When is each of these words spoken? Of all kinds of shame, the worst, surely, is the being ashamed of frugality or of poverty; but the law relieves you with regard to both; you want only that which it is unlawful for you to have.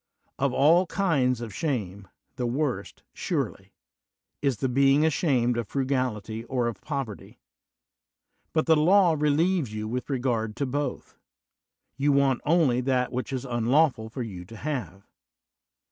Of 0.39 0.51
all 0.51 0.87
kinds 0.87 1.41
of 1.41 1.53
shame, 1.53 2.07
the 2.35 2.47
worst, 2.47 3.03
surely, 3.13 3.71
is 4.41 4.57
the 4.57 4.67
being 4.67 5.05
ashamed 5.05 5.57
of 5.57 5.67
frugality 5.67 6.43
or 6.45 6.65
of 6.65 6.81
poverty; 6.81 7.39
but 8.51 8.65
the 8.65 8.75
law 8.75 9.15
relieves 9.15 9.75
you 9.75 9.87
with 9.87 10.09
regard 10.09 10.55
to 10.55 10.65
both; 10.65 11.19
you 11.97 12.11
want 12.11 12.41
only 12.45 12.81
that 12.81 13.11
which 13.11 13.31
it 13.31 13.35
is 13.35 13.45
unlawful 13.45 14.09
for 14.09 14.23
you 14.23 14.43
to 14.45 14.57
have. 14.57 15.03